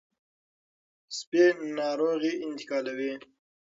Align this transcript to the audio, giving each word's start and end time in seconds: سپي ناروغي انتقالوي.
سپي 1.17 1.43
ناروغي 1.77 2.33
انتقالوي. 2.47 3.11